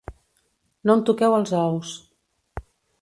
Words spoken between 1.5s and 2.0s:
ous.